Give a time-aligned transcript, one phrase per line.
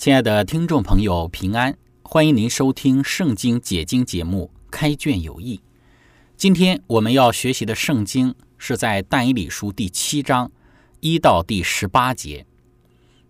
[0.00, 1.76] 亲爱的听众朋友，平安！
[2.00, 5.58] 欢迎您收听《圣经解经》节目《开卷有益》。
[6.38, 10.50] 今天我们要学习的圣经是在但以理书第七章
[11.00, 12.46] 一到第十八节。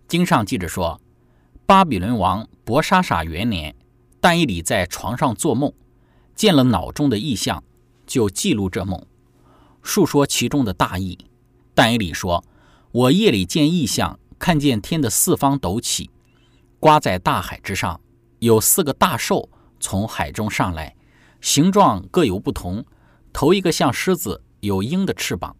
[0.07, 1.01] 经上记着说，
[1.65, 3.75] 巴比伦王伯沙撒元年，
[4.21, 5.73] 但以理在床上做梦，
[6.35, 7.61] 见了脑中的异象，
[8.07, 9.05] 就记录这梦，
[9.83, 11.17] 述说其中的大意。
[11.75, 12.45] 但以理说
[12.93, 16.09] ：“我夜里见异象，看见天的四方抖起。”
[16.81, 18.01] 刮在大海之上，
[18.39, 19.47] 有四个大兽
[19.79, 20.95] 从海中上来，
[21.39, 22.83] 形状各有不同。
[23.31, 25.55] 头一个像狮子，有鹰的翅膀。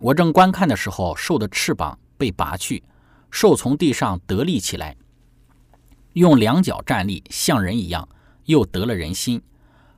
[0.00, 2.82] 我正观看的时候，兽的翅膀被拔去，
[3.30, 4.96] 兽从地上得立起来，
[6.14, 8.08] 用两脚站立，像人一样，
[8.46, 9.42] 又得了人心。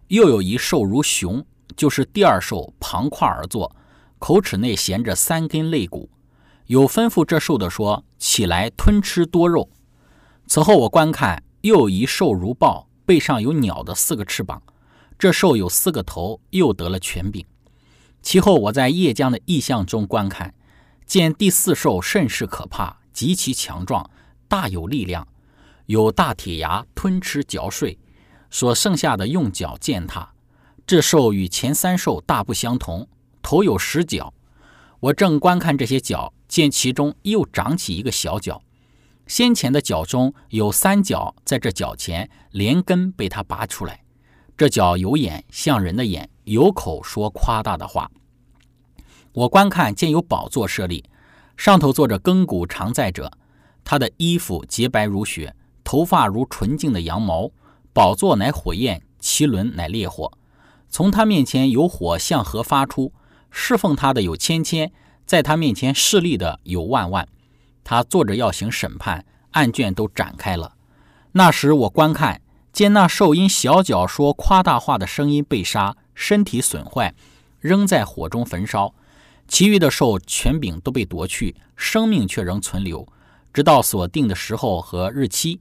[0.08, 3.72] 又有一兽如熊，就是第二兽，旁跨而坐，
[4.18, 6.10] 口齿内衔着三根肋骨。
[6.66, 9.70] 有吩咐这兽的说：“起来吞吃多肉。”
[10.50, 14.60] 此后我观看，又一兽如豹，背上有鸟的四个翅膀。
[15.16, 17.46] 这兽有四个头，又得了权柄。
[18.20, 20.52] 其后我在夜江的异象中观看，
[21.06, 24.10] 见第四兽甚是可怕，极其强壮，
[24.48, 25.28] 大有力量，
[25.86, 27.96] 有大铁牙吞吃嚼碎，
[28.50, 30.32] 所剩下的用脚践踏。
[30.84, 33.06] 这兽与前三兽大不相同，
[33.40, 34.34] 头有十角。
[34.98, 38.60] 我正观看这些角，见其中又长起一个小角。
[39.30, 44.02] 先前的脚中有三角，在这脚前连根被他拔出来。
[44.56, 48.10] 这脚有眼，像人的眼；有口，说夸大的话。
[49.30, 51.04] 我观看，见有宝座设立，
[51.56, 53.30] 上头坐着亘古常在者。
[53.84, 55.54] 他的衣服洁白如雪，
[55.84, 57.52] 头发如纯净的羊毛。
[57.92, 60.32] 宝座乃火焰，其轮乃烈火。
[60.88, 63.12] 从他面前有火向河发出，
[63.52, 64.90] 侍奉他的有千千，
[65.24, 67.28] 在他面前侍立的有万万。
[67.90, 70.74] 他坐着要行审判，案卷都展开了。
[71.32, 72.40] 那时我观看，
[72.72, 77.12] 见那兽因小脚说夸大话的声音被杀，身体损坏，
[77.58, 78.94] 扔在火中焚烧；
[79.48, 83.04] 其余的兽权柄都被夺去，生命却仍存留，
[83.52, 85.58] 直到所定的时候和日期。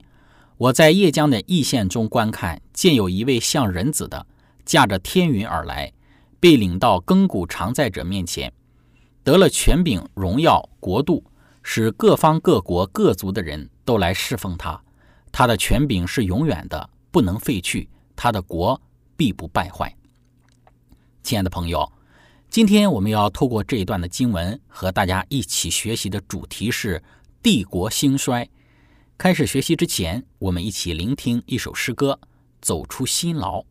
[0.56, 4.24] 我在夜江的异县中观看，见有一位像人子的，
[4.64, 5.92] 驾着天云而来，
[6.38, 8.52] 被领到亘古常在者面前，
[9.24, 11.24] 得了权柄、荣耀、国度。
[11.72, 14.82] 使各方各国各族的人都来侍奉他，
[15.30, 18.82] 他的权柄是永远的，不能废去，他的国
[19.16, 19.96] 必不败坏。
[21.22, 21.92] 亲爱的朋友，
[22.48, 27.00] 今天我们要透过这一段的经文和大家一起学习的主题是
[27.40, 28.48] 帝国兴衰。
[29.16, 32.18] 开始学习之前，我们一起聆听一首诗歌，
[32.60, 33.64] 走出辛劳。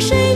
[0.00, 0.29] 谁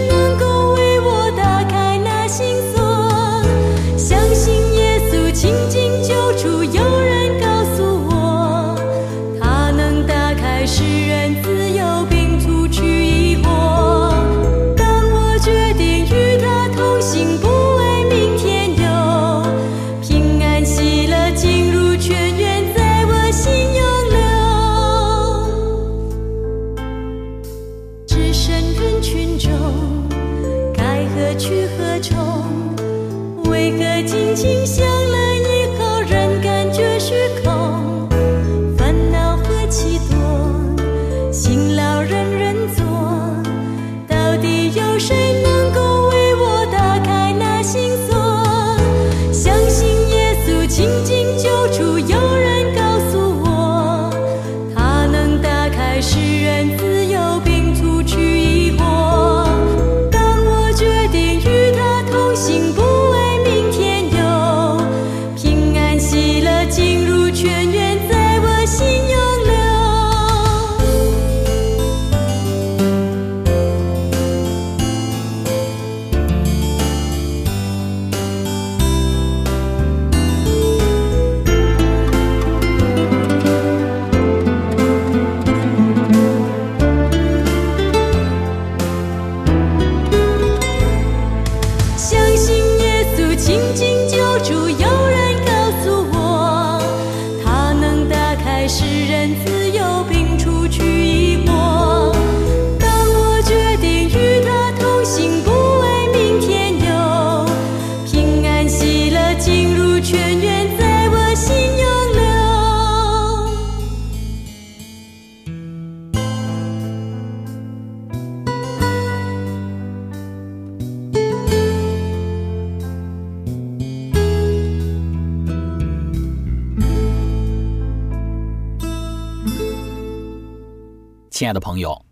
[131.45, 132.07] 亲爱的朋友，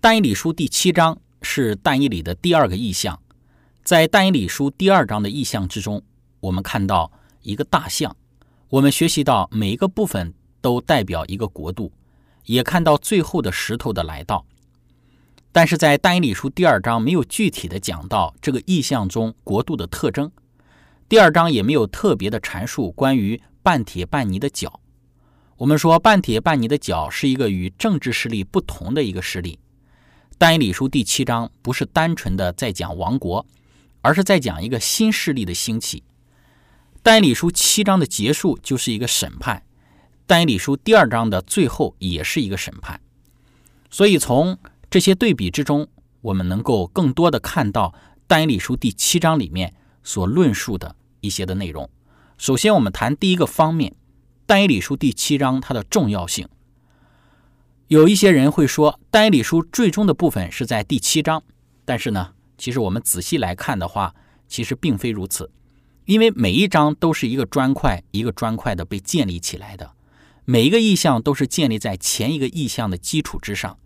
[0.00, 3.22] 但以理书第七章是但以理的第二个意象。
[3.84, 6.02] 在但以理书第二章的意象之中，
[6.40, 7.12] 我们看到
[7.42, 8.16] 一个大象，
[8.68, 11.92] 我们学习到每一个部分都代表一个国度，
[12.46, 14.44] 也看到最后的石头的来到。
[15.52, 20.32] 但是在但以理书第二章没有具体的讲到这个意象中国度的特征，
[21.08, 24.80] 第二章也没有特别的阐述关于半铁半泥的脚。
[25.56, 29.60] 我们说半铁半泥的角是一个与政治势力不同的一个势力。
[30.36, 33.46] 但以理书第七章不是单纯的在讲王国，
[34.00, 36.02] 而是在讲一个新势力的兴起。
[37.04, 39.62] 但以理书七章的结束就是一个审判，
[40.26, 43.00] 但以理书第二章的最后也是一个审判。
[43.90, 44.58] 所以从
[44.90, 45.86] 这些对比之中，
[46.20, 47.94] 我们能够更多的看到
[48.26, 49.72] 但以理书第七章里面
[50.02, 51.88] 所论述的一些的内容。
[52.38, 53.94] 首先，我们谈第一个方面。
[54.46, 56.48] 但以理书第七章它的重要性，
[57.88, 61.42] 有一些人会说，但以理书最终的部分是在第七章，
[61.84, 64.14] 但是呢，其实我们仔细来看的话，
[64.46, 65.50] 其实并非如此，
[66.04, 69.92] 因为每一章都是一个砖块一个砖块的被建立起来的，
[70.44, 73.78] 每一个意象都是建立在前一个意象的基础之上。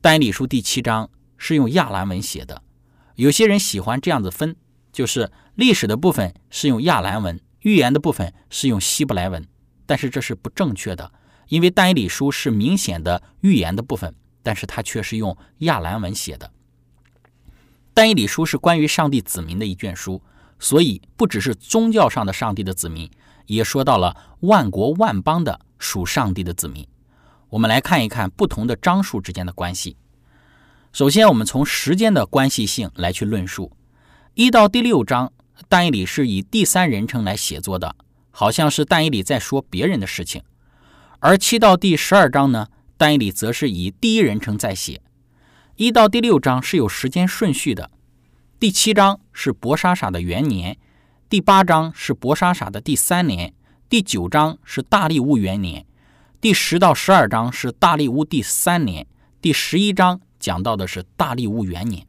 [0.00, 2.62] 单理书第七章是用亚兰文写的，
[3.16, 4.54] 有些人喜欢这样子分，
[4.92, 9.44] 就是历史的部分是用亚兰文，预言的部分是用希伯来文。
[9.92, 11.12] 但是这是不正确的，
[11.48, 16.50] 因为但以理书是明显的预言的部分，但是它却是用亚兰文写的。
[17.92, 20.22] 但以理书是关于上帝子民的一卷书，
[20.58, 23.10] 所以不只是宗教上的上帝的子民，
[23.44, 26.88] 也说到了万国万邦的属上帝的子民。
[27.50, 29.98] 我们来看一看不同的章数之间的关系。
[30.90, 33.70] 首先，我们从时间的关系性来去论述，
[34.32, 35.34] 一到第六章，
[35.68, 37.94] 但以理是以第三人称来写作的。
[38.32, 40.42] 好像是但以理在说别人的事情，
[41.20, 45.00] 而七到第十二章呢，但以理则是以第一人称在写。
[45.76, 47.90] 一到第六章是有时间顺序的，
[48.58, 50.76] 第七章是博莎莎的元年，
[51.28, 53.52] 第八章是博莎莎的第三年，
[53.88, 55.86] 第九章是大力乌元年，
[56.40, 59.06] 第十到十二章是大力乌第三年，
[59.40, 62.06] 第十一章讲到的是大力乌元年。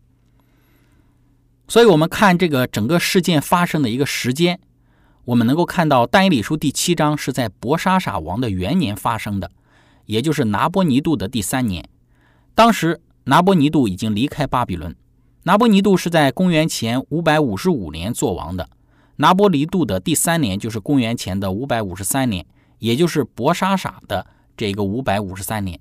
[1.67, 4.59] 所以，我们看这个整个事件发生的一个时间。
[5.25, 9.49] 我们能够看到，但以理书第七章是在伯沙撒王的元年发生的，
[10.05, 11.87] 也就是拿波尼度的第三年。
[12.53, 14.93] 当时拿波尼度已经离开巴比伦。
[15.43, 18.69] 拿波尼度是在公元前五百五十五年做王的。
[19.17, 22.45] 拿波尼度的第三年就是公元前的五百五十三年，
[22.79, 24.27] 也就是伯沙撒的
[24.57, 25.79] 这个五百五十三年，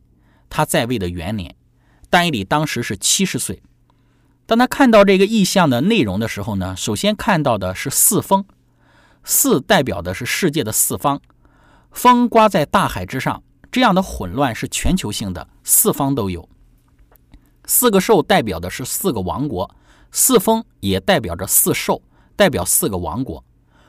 [0.48, 1.54] 他在位的元年。
[2.08, 3.60] 但以理当时是七十岁。
[4.46, 8.44] 当他看到这个意象的内容的时候呢，首先看到的是四风。
[9.24, 11.20] 四代表的是世界的四方，
[11.90, 16.48] 风刮在大海之上，这样的混乱是全球性的，四方都有。
[17.64, 19.74] 四个兽代表的是四个王国，
[20.10, 22.02] 四风也代表着四兽，
[22.34, 23.44] 代表四个王国。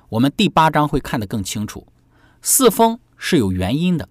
[0.09, 1.87] 我们第八章会看得更清楚。
[2.41, 4.07] 四风是有原因的，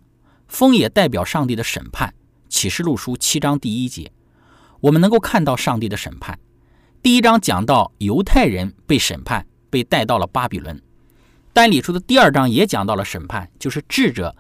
[0.49, 2.13] 风也代表上帝的审判。
[2.49, 4.13] 启示录书七章第一节，
[4.81, 6.39] 我们能够看到上帝的审判。
[7.01, 10.83] 第一章讲到犹太人被审判，被带到了巴比伦。
[11.53, 14.35] 但理书的第二章也讲到了审判，就是智者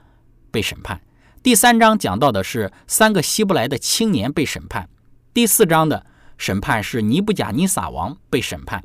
[0.51, 1.01] 被审判。
[1.43, 4.89] 第三章讲到的是三个希伯来的青年被审判。
[5.35, 6.07] 第四章的
[6.39, 8.83] 审判是尼布甲尼撒王被审判。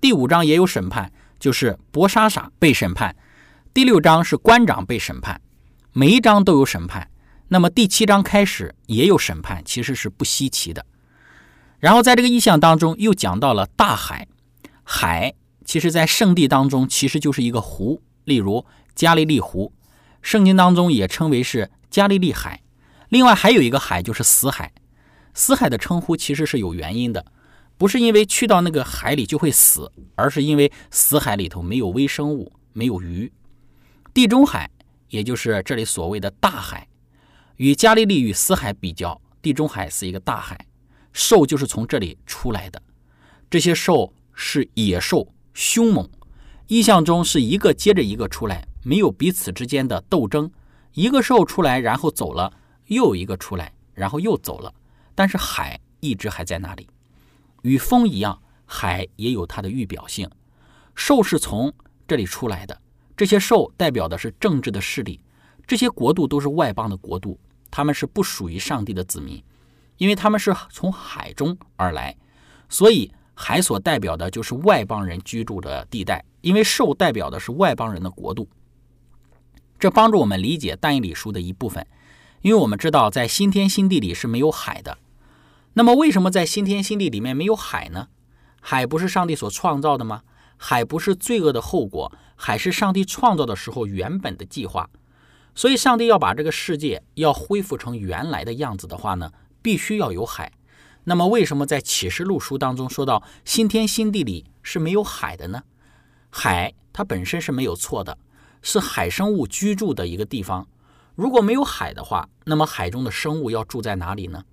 [0.00, 3.14] 第五章也有审判，就是博沙撒被审判。
[3.72, 5.40] 第六章是官长被审判。
[5.92, 7.08] 每一章都有审判。
[7.48, 10.84] 那么第七章开始也有审判，其实是不稀奇的。
[11.78, 14.26] 然后在这个意象当中又讲到了大海，
[14.82, 15.34] 海。
[15.68, 19.70] 其实，在圣地当中，其实就是一个湖，例如加利利湖，
[20.22, 22.62] 圣经当中也称为是加利利海。
[23.10, 24.72] 另外还有一个海就是死海，
[25.34, 27.26] 死海的称呼其实是有原因的，
[27.76, 33.30] 不是因为去到那个海里就会死，而是因为死海里头没有微生物，没有鱼。
[34.14, 34.70] 地中海，
[35.10, 36.88] 也就是这里所谓的大海，
[37.56, 40.66] 与加利利与死海比较，地中海是一个大海，
[41.12, 42.82] 兽就是从这里出来的，
[43.50, 45.30] 这些兽是野兽。
[45.60, 46.08] 凶猛，
[46.68, 50.48] 意象中是一个接着一个出来，没有彼此之间的斗争。
[50.92, 52.52] 一个兽出来，然后走了，
[52.86, 54.72] 又一个出来，然后又走了。
[55.16, 56.88] 但是海一直还在那里，
[57.62, 60.30] 与风一样，海也有它的预表性。
[60.94, 61.74] 兽是从
[62.06, 62.80] 这里出来的，
[63.16, 65.20] 这些兽代表的是政治的势力，
[65.66, 67.36] 这些国度都是外邦的国度，
[67.68, 69.42] 他们是不属于上帝的子民，
[69.96, 72.16] 因为他们是从海中而来，
[72.68, 73.10] 所以。
[73.40, 78.48] 海所代表的就是外邦人居住的地带，因为兽代表的是外邦人的国度。
[79.78, 81.86] 这帮助我们理解但以理书的一部分，
[82.42, 84.98] 因为我们知道在新天新地里是没有海的。
[85.74, 88.08] 那么为什么在新天新地里面没有海呢？
[88.60, 90.22] 海不是上帝所创造的吗？
[90.56, 94.90] 海不是罪恶的后果，海是上帝创造的时候原本的计划。
[95.54, 99.30] 所以，上帝要把这个世界要恢复成原来的样子的话呢，
[99.62, 100.50] 必须要有海。
[101.08, 105.62] 那么，为什么在启示录书当中说到新天新地里是没有海的呢？
[106.28, 108.18] 海它本身是没有错的，
[108.60, 110.68] 是海生物居住的一个地方。
[111.14, 114.44] 如果没有海的话，那么海中的生物要住在哪里呢？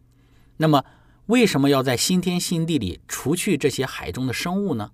[0.56, 0.86] 那么，
[1.26, 4.92] 为什么要在新天新地里除去这些海中的生物呢？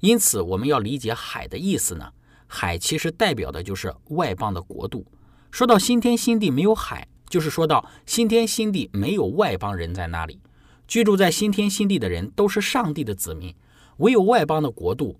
[0.00, 2.10] 因此，我们要理解海的意思呢。
[2.46, 5.04] 海其实代表的就是外邦的国度。
[5.50, 10.40] 说到新天新地没有海，就是说到新天新地没有外邦人在那里。
[10.86, 13.54] 居住在新天新地的人都是上帝的子民，
[13.98, 15.18] 唯有外邦的国度，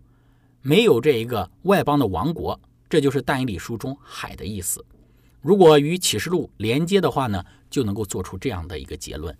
[0.63, 2.61] 没有这一个外邦的王国。
[2.89, 4.85] 这就是但以理书中“海”的意思。
[5.41, 9.37] 如果与启示录连接的话呢，就能够做出这样的一个结论：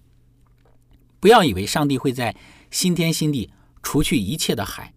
[1.21, 2.35] 不要以为上帝会在
[2.73, 3.51] 新天新地
[3.85, 4.93] 除去一切的海，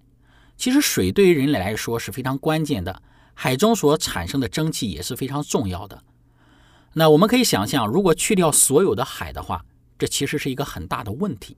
[0.58, 3.02] 其实水对于人类来说是非常关键的，
[3.36, 6.04] 海中所产生的蒸汽也是非常重要的。
[6.94, 9.64] 那我们可以想象，如果去掉所有的海的话，
[10.00, 11.56] 这其实是一个很大的问题。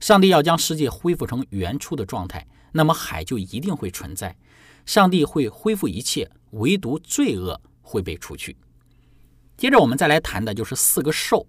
[0.00, 4.36] 上帝要将世界恢复成原初的状态，那么海就一定会存在。
[4.84, 8.56] 上帝会恢复一切，唯独罪恶会被除去。
[9.56, 11.46] 接着我们再来谈的就是四个兽，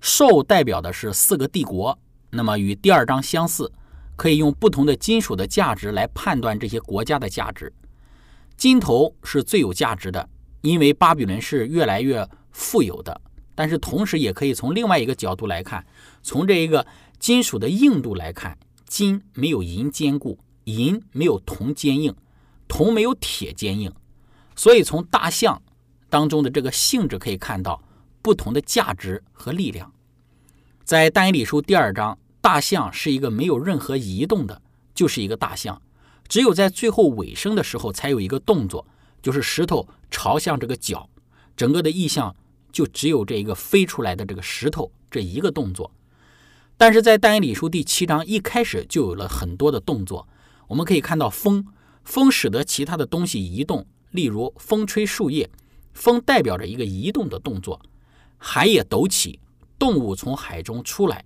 [0.00, 1.98] 兽代表的是四个帝国，
[2.30, 3.70] 那么与第二章相似，
[4.16, 7.72] 可以用不同的金属的价值来判断这些国家的价值。
[8.56, 10.28] 金头是最有价值的，
[10.60, 13.20] 因为巴比伦是越来越富有的。
[13.54, 15.86] 但是同时也可以从另外一个角度来看，
[16.22, 16.86] 从这一个
[17.18, 22.14] 金属的硬度来看，金没有银坚固，银没有铜坚硬，
[22.66, 23.92] 铜没有铁坚硬，
[24.56, 25.62] 所以从大象
[26.10, 27.82] 当中的这个性质可以看到
[28.22, 29.92] 不同的价值和力量。
[30.84, 34.60] 在但以理书第二章，大象是一个没有任何移动的，
[34.94, 35.80] 就是一个大象，
[36.28, 38.86] 只有在最后尾声的时候才有一个动作，
[39.22, 41.08] 就是石头朝向这个角，
[41.56, 42.34] 整个的意象。
[42.74, 45.92] 就只有这一个飞出来的这个石头这一个动作，
[46.76, 50.26] 但是在但以理书第七章一开始就有了很多的动作。
[50.66, 51.64] 我们可以看到风，
[52.02, 55.48] 风使得其他的东西移动，例如风吹树叶，
[55.92, 57.80] 风代表着一个移动的动作。
[58.36, 59.38] 海也抖起，
[59.78, 61.24] 动物从海中出来。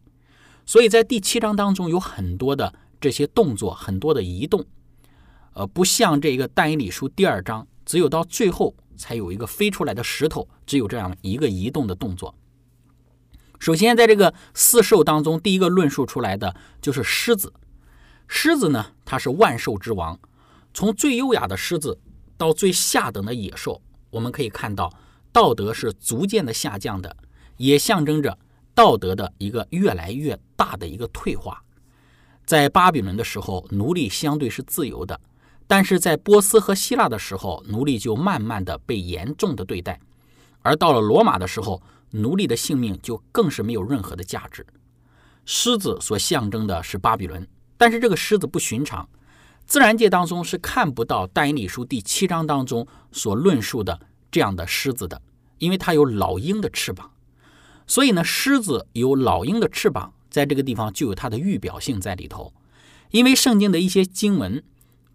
[0.67, 4.67] 所以在第七章当中有很多的这些动作，很多的移动，
[5.55, 8.77] 呃，不像这个但以理书第二章，只有到最后。
[9.01, 12.35] 才有一个飞出来的石头，只有这样一个移动的动作。
[13.61, 16.53] 首先，在这个四兽当中，第一个论述出来的
[16.83, 17.53] 就是狮子。
[18.27, 20.19] 狮子呢，它是万兽之王。
[20.75, 21.97] 从最优雅的狮子
[22.37, 23.81] 到最下等的野兽，
[24.11, 24.93] 我们可以看到
[25.31, 27.17] 道德是逐渐的下降的，
[27.57, 28.37] 也象征着
[28.75, 31.63] 道德的一个越来越大的一个退化。
[32.45, 35.21] 在巴比伦的时候，奴隶相对是自由的。
[35.69, 40.01] 但是在波斯和希腊的时候，奴隶就慢慢的被严重的对待；
[40.63, 44.67] 而到了罗马的时候，奴隶的性命就更是没有任何的价值。
[45.45, 47.47] 狮子所象征的是巴比伦，
[47.77, 49.07] 但是这个狮子不寻常，
[49.67, 55.21] 自然界当中是看不到《但以理书》第七章当中所论述的这样的狮子的，
[55.59, 57.11] 因为它有老鹰的翅膀。
[57.87, 62.55] 所以呢，狮子有老鹰的翅膀，在这个地方就有它的预表性在里头。
[63.11, 64.63] 因为圣经的一些经文，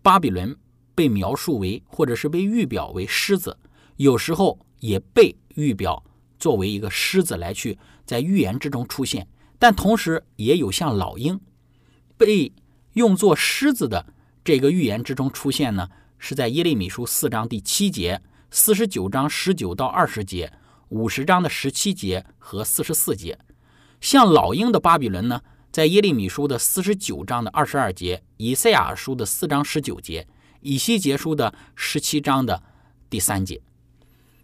[0.04, 0.56] 巴比伦
[0.94, 3.58] 被描述为或者是被预表为狮子，
[3.96, 6.04] 有时候也被预表
[6.38, 11.40] 作为一个狮子来去在预言之中出现，但同时也有像老鹰
[12.16, 12.52] 被
[12.94, 14.06] 用作狮子的
[14.44, 20.54] 这个预言之中出现呢，是在耶利米书四章第七节、四十九章十九到二十节。
[20.90, 23.40] 五十章的十七节和四十四节，
[24.00, 25.42] 像老鹰的巴比伦呢，
[25.74, 30.28] 在耶利米书的四十九章的二十二节，以赛亚书的四章十九节，
[30.62, 32.62] 以西结书的十七章的
[33.10, 33.60] 第三节。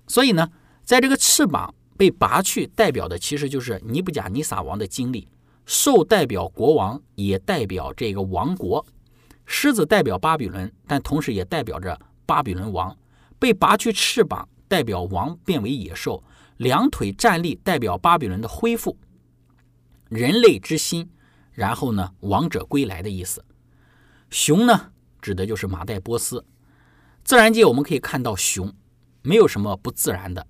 [0.07, 0.49] 所以呢，
[0.83, 5.27] 在这个翅膀被拔去，代表的其实就是尼布甲尼撒王的经历。
[5.67, 8.83] 兽代表国王，也代表这个王国；
[9.45, 11.95] 狮子代表巴比伦，但同时也代表着
[12.25, 12.97] 巴比伦王
[13.37, 16.23] 被拔去翅膀，代表王变为野兽。
[16.57, 18.97] 两腿站立，代表巴比伦的恢复，
[20.09, 21.07] 人类之心，
[21.59, 23.43] 然后呢，王者归来的意思。
[24.29, 26.45] 熊呢，指的就是马代波斯。
[27.25, 28.73] 自然界我们可以看到熊，
[29.23, 30.47] 没有什么不自然的。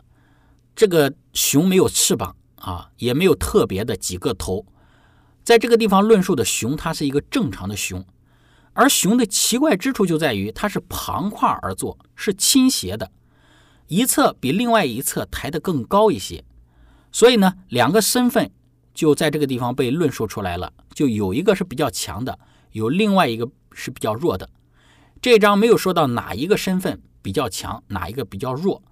[0.76, 4.68] 这个熊没有翅膀啊，也没有特别的几个头。
[5.44, 8.06] 在这个地方论述的熊，它是一个正常的熊。
[8.74, 13.12] 而熊的奇怪之处就在于，它是旁跨而坐，是倾斜的。
[13.88, 16.46] 一侧比另外一侧抬得更高一些，
[17.12, 18.52] 所以呢，两个身份
[19.00, 20.74] 就在这个地方被论述出来了。
[20.94, 22.38] 就有一个是比较强的，
[22.74, 24.50] 有另外一个是比较弱的。
[25.22, 28.84] 这章没有说到哪一个身份比较强，哪一个比较弱，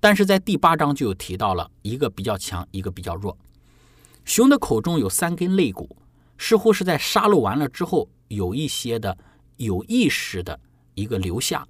[0.00, 3.36] 但是在第八章就有提到了一个比较强，一个比较弱。
[4.24, 5.94] 熊的口中有三根肋骨，
[6.38, 9.14] 似乎是在杀戮完了之后有一些的
[9.58, 10.58] 有意识的
[10.94, 11.66] 一个留下。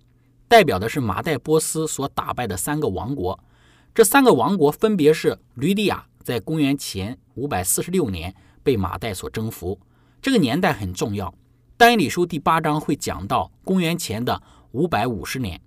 [0.46, 3.36] 代表的是马代波斯所打败的三个王国，
[3.92, 9.78] 这三个王国分别是吕底亚，在公元前五百四十六年被马代所征服，
[10.20, 11.32] 这个年代很重要。
[11.76, 14.40] 但以理书第八章会讲到公元前的
[14.72, 15.60] 五百五十年，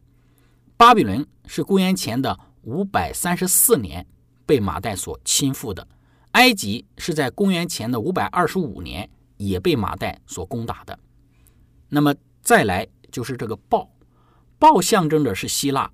[0.77, 4.05] 巴比伦是公元前的五百三十四年
[4.45, 5.87] 被马代所侵覆的，
[6.33, 10.97] 埃及是在公元前的五百二十五年也被马代所攻打的。
[11.89, 13.89] 那么再来就是这个豹。
[14.59, 15.91] 豹象征着是希腊，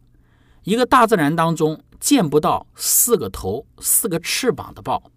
[0.63, 5.11] 一个大自然当中见不到四个头、四个翅膀的豹，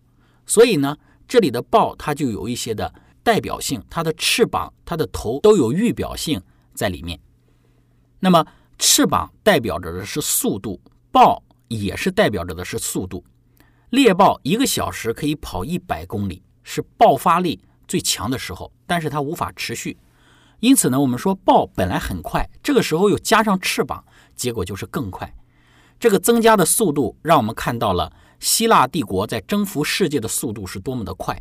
[0.46, 0.96] 所以呢，
[1.28, 2.92] 这里的豹它就有一些的
[3.22, 6.42] 代表性，它的翅膀、它的头都有预表性
[6.74, 7.20] 在里面。
[8.18, 8.44] 那么，
[8.78, 13.24] 翅膀代表着的是速度，豹也是代表着的是速度。
[13.90, 19.96] 猎豹一个小时可以跑一百公里，是爆发力最强的时候，但是它无法持续。
[20.60, 25.32] 因此呢，我们说豹本来很快，这个时候又加上翅膀，结果就是更快。
[26.02, 31.40] 这个增加的速度，让我们看到了希腊帝国在征服世界的速度是多么的快。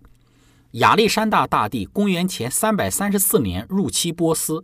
[0.73, 4.63] 亚历山大大帝公元前三百三十四年入侵波斯，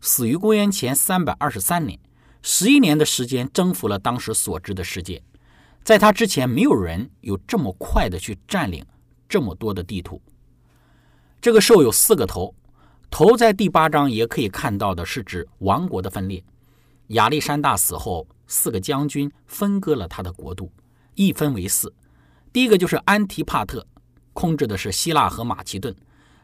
[0.00, 1.98] 死于公元前三百二十三年，
[2.40, 5.20] 十一年的时间征服了当时所知的世界。
[5.82, 8.86] 在他之前，没有人有这么快的去占领
[9.28, 10.22] 这么多的地图。
[11.40, 12.54] 这个兽有四个头。
[13.10, 16.44] 头在第八章也可以看到的是指王国的分裂。
[17.08, 20.70] 亚历山大死后，四个将军分割了他的国度，
[21.14, 21.90] 一分为四。
[22.52, 23.86] 第一个就是安提帕特，
[24.34, 25.90] 控制的是希腊和马其顿；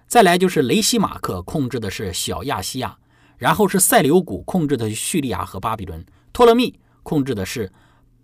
[0.06, 2.96] 再来就是雷西马克，控制的是小亚细亚；
[3.36, 6.00] 然后是塞琉古，控制的叙利亚和巴比伦；
[6.32, 7.70] 托勒密控制的是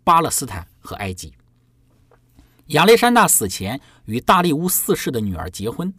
[0.03, 1.35] 巴勒斯坦和埃及。
[2.69, 5.93] 亚历山大死前与大利乌四世的女儿结婚。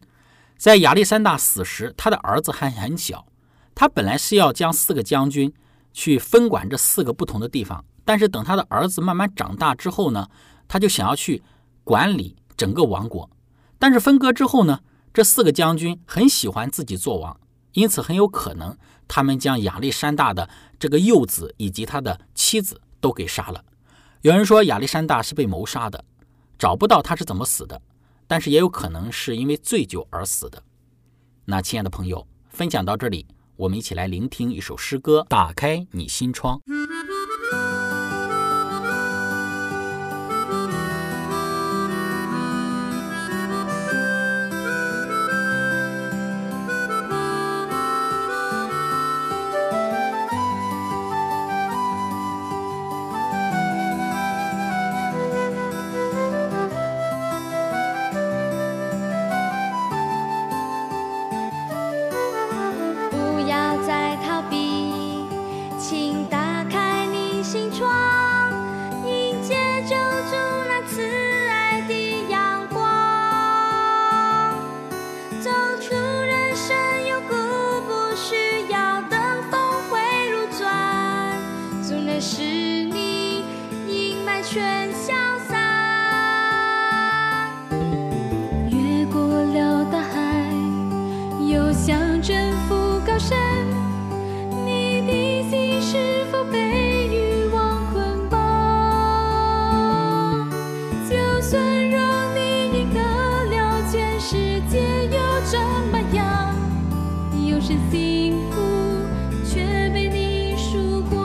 [0.57, 3.27] 在亚历山大死时，他的儿子还很小。
[3.75, 5.53] 他本来是要将四个将军
[5.95, 10.27] 去分管这四个不同的地方，但是等他的儿子慢慢长大之后呢，
[10.67, 11.41] 他就想要去
[11.85, 13.29] 管理整个王国。
[13.79, 14.81] 但是分割之后呢，
[15.13, 17.39] 这四个将军很喜欢自己做王，
[17.71, 18.77] 因此很有可能
[19.07, 23.63] 他们将亚历山大的这个幼子以及他的妻子都给杀了。
[24.21, 26.03] 有人说亚历山大是被谋杀的，
[26.59, 27.81] 找不到他是怎么死的。
[28.27, 30.61] 但是也有可能是因为醉酒而死的。
[31.45, 36.61] 那亲爱的朋友，分享到这里，我们一起来聆听一首诗歌，打开你心窗。
[101.55, 102.01] 真让
[102.35, 102.39] 你
[102.77, 104.35] 赢得了全世
[104.69, 105.57] 界又怎
[105.89, 106.53] 么样？
[107.47, 108.59] 有时幸福
[109.45, 111.15] 却被你输过。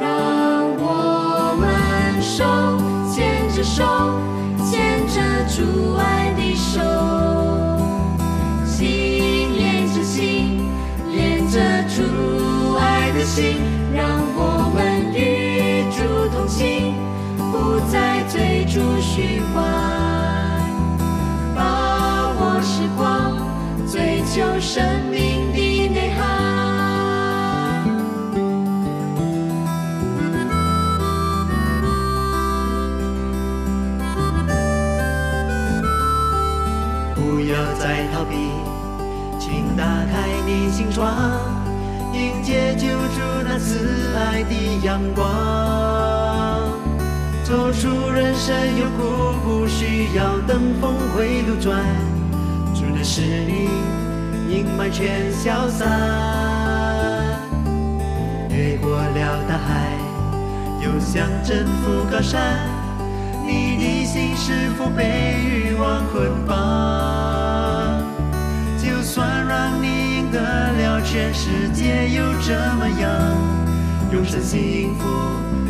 [0.00, 2.42] 让我们手
[3.14, 3.84] 牵着手，
[4.68, 6.80] 牵着主爱的手，
[8.66, 10.68] 心连着心，
[11.12, 13.81] 连着主爱的心。
[18.72, 19.62] 追逐虚幻，
[21.54, 23.36] 把握时光，
[23.86, 26.22] 追求生命的内涵。
[37.14, 38.36] 不要再逃避，
[39.38, 41.12] 请打开你心窗，
[42.14, 46.21] 迎接救主那慈爱的阳光。
[47.52, 51.84] 走出人生有苦，不需要等峰回路转，
[52.74, 53.68] 主的使你
[54.48, 55.86] 阴霾全消散。
[58.48, 59.92] 越过了大海，
[60.80, 62.58] 又想征服高山。
[63.46, 66.56] 你的心是否被欲望捆绑？
[68.78, 73.10] 就算让你赢得了全世界，又怎么样？
[74.10, 75.04] 永生幸福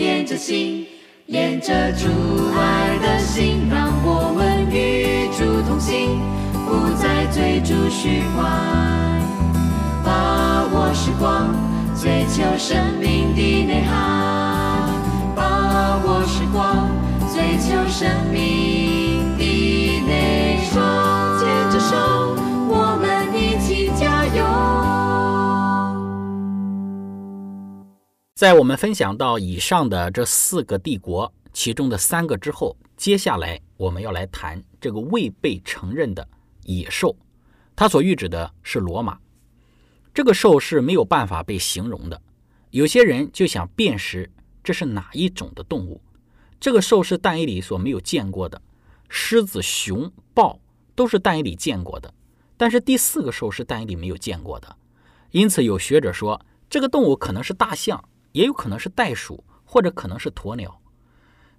[0.00, 0.86] 心连着心，
[1.26, 2.08] 连着主
[2.56, 6.18] 爱的心，让我们与主同行，
[6.64, 8.48] 不再追逐虚幻，
[10.02, 11.54] 把握时光，
[11.94, 14.88] 追求生命的内涵，
[15.36, 16.88] 把握时光，
[17.34, 18.59] 追求生命
[28.40, 36.26] 在我们分享到以上的这四个帝国，其中的三个之后，接下来我们要来谈这个未被承认的
[36.64, 37.14] 野兽，
[37.76, 39.18] 它所喻指的是罗马。
[40.14, 42.18] 这个兽是没有办法被形容的，
[42.70, 44.32] 有些人就想辨识
[44.64, 46.00] 这是哪一种的动物。
[46.58, 48.62] 这个兽是但以理所没有见过的，
[49.10, 50.58] 狮子、熊、豹
[50.94, 52.14] 都是但以理见过的，
[52.56, 54.76] 但是第四个兽是但以理没有见过的。
[55.30, 58.02] 因此，有学者说，这个动物可能是大象。
[58.32, 60.80] 也有可能是袋鼠，或者可能是鸵鸟。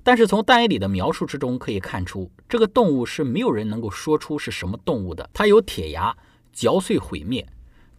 [0.03, 5.29] 但是从但以理的描述之中可以看出，这个动物是没有人能够说出是什么动物的。
[5.31, 6.15] 它有铁牙，
[6.51, 7.47] 嚼碎毁灭，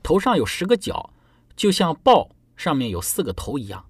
[0.02, 1.11] 头上有十个角，
[1.54, 3.85] 就像豹上面有四个头一样。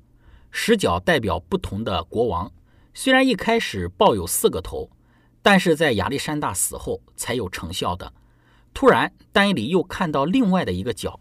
[0.51, 2.53] 十角代表不同的国王。
[2.92, 4.90] 虽然一开始豹有四个头，
[5.40, 8.12] 但是在亚历山大死后才有成效的。
[8.75, 11.18] 突然，但以理又看到另外的一个角。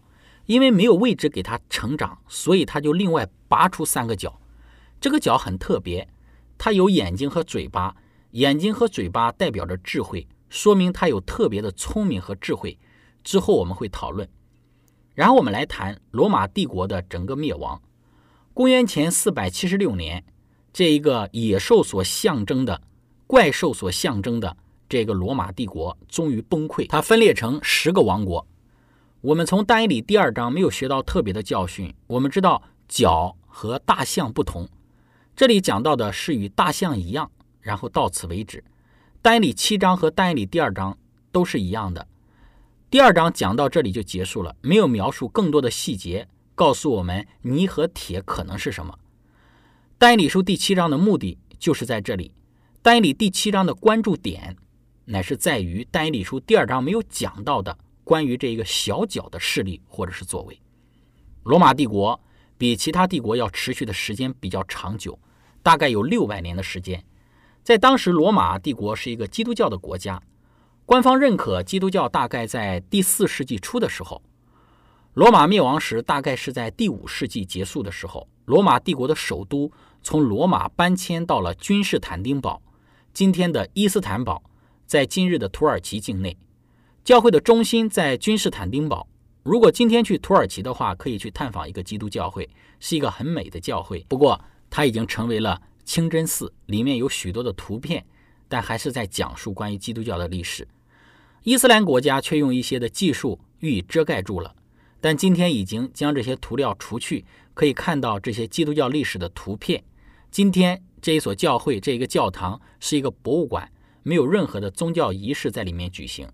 [0.52, 4.38] 因为没有位置给它成长，所以它就另外拔出三个角。
[5.00, 6.06] 这个角很特别，
[6.58, 7.96] 它有眼睛和嘴巴，
[8.32, 12.78] 眼睛和嘴巴代表着智慧，说明它有特别的聪明和智慧。
[13.24, 14.28] 之后我们会讨论。
[15.14, 17.80] 然后我们来谈罗马帝国的整个灭亡。
[18.52, 20.22] 公元前四百七十六年，
[20.70, 22.82] 这一个野兽所象征的
[23.26, 24.54] 怪兽所象征的
[24.86, 28.46] 这个罗马帝国终于崩溃，它分裂成十个王国。
[29.22, 31.94] 我们从但以理第二章没有学到特别的教训。
[32.08, 34.68] 我们知道角和大象不同，
[35.36, 37.30] 这里讲到的是与大象一样，
[37.60, 38.64] 然后到此为止。
[39.22, 40.98] 但以理七章和但以理第二章
[41.30, 42.04] 都是一样的。
[42.90, 48.98] 第二章讲到这里就结束了，没有描述更多的细节，告诉我们泥和铁可能是什么。
[49.98, 52.32] 但以理书第七章的目的就是在这里。
[52.82, 54.56] 但以理第七章的关注点
[55.04, 57.78] 乃是在于但以理书第二章没有讲到的。
[58.12, 60.60] 关于这一个小角的势力或者是作为，
[61.44, 62.20] 罗马帝国
[62.58, 65.18] 比其他帝国要持续的时间比较长久，
[65.62, 67.02] 大概有六百年的时间。
[67.62, 70.22] 在当时，罗马帝国是一个基督教的国家，
[70.84, 74.20] 官方认可基督教大概在第四世纪初的时候。
[75.14, 78.28] 罗马灭亡时大概是在第五世纪结束的时候。
[78.44, 79.72] 罗马帝国的首都
[80.02, 82.60] 从罗马搬迁到了君士坦丁堡，
[83.14, 84.42] 今天的伊斯坦堡，
[84.86, 86.36] 在今日的土耳其境内。
[87.04, 89.08] 教会的中心在君士坦丁堡。
[89.42, 94.06] 如果今天去土耳其的话，可以去探访一个基督教会，是一个很美的教会。
[94.08, 98.06] 不过，它已经成为了清真寺，里面有许多的图片，
[98.46, 100.68] 但还是在讲述关于基督教的历史。
[101.42, 104.54] 伊斯兰国家却用一些的技术予以遮盖住了。
[105.00, 109.82] 但今天已经将这些涂料除去，可以看到这些基督教历史的图片。
[110.30, 113.68] 今天这一所教会，这一个教堂是一个博物馆，
[114.04, 116.28] 没有任何的宗教仪式在里面举行。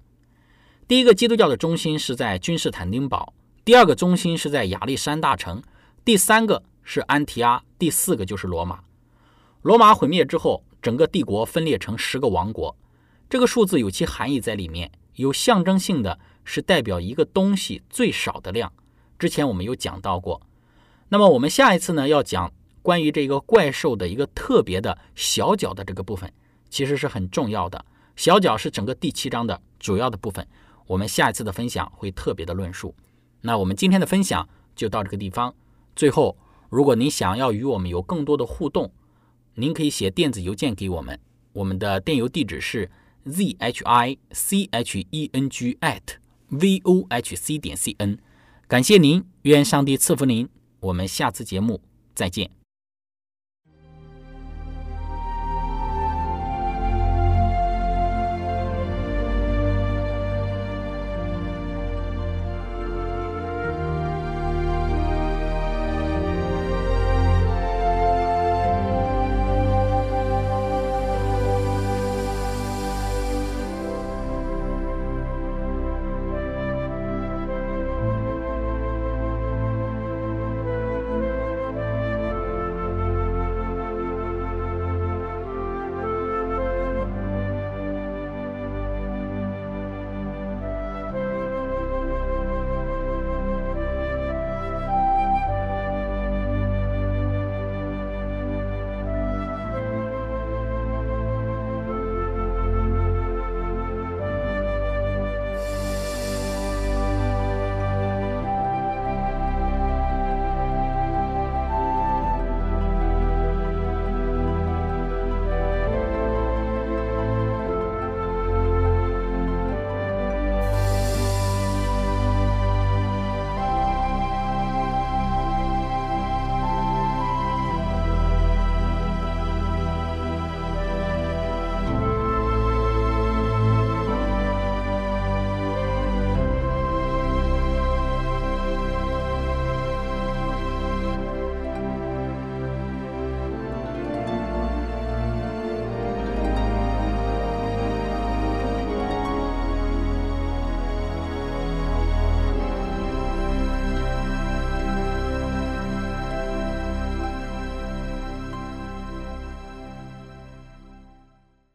[0.88, 5.62] 第一个基督教的中心是在君士坦丁堡，第二个中心是在亚历山大城，
[6.03, 8.81] 第三个是安提阿，第四个就是罗马。
[9.61, 12.74] 罗马毁灭之后，整个帝国分裂成十个王国。
[13.29, 16.18] 这个数字有其含义在里面，有象征性的。
[16.51, 18.72] 是代表一个东西最少的量。
[19.18, 20.40] 之前我们有讲到过。
[21.11, 26.33] 那么我们下一次呢要讲关于这个怪兽的一个特别的小角的这个部分，
[26.70, 27.85] 其实是很重要的。
[28.16, 30.48] 小角是整个第七章的主要的部分。
[30.88, 32.92] 我们下一次的分享会特别的论述。
[33.42, 35.55] 那我们今天的分享就到这个地方。
[35.94, 36.37] 最后，
[36.68, 38.90] 如果您想要与我们有更多的互动，
[39.55, 41.20] 您可以写电子邮件给我们。
[41.53, 42.90] 我们的电邮地址是
[43.24, 46.03] z h i c h e n g at
[46.51, 48.18] vohc 点 cn，
[48.66, 50.48] 感谢您，愿上帝赐福您，
[50.81, 51.81] 我们下次节目
[52.14, 52.57] 再见。